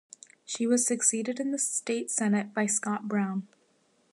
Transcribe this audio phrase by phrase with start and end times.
[0.45, 3.47] She was succeeded in the state Senate by Scott Brown.